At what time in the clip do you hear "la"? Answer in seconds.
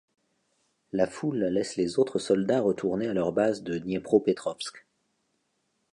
0.93-1.05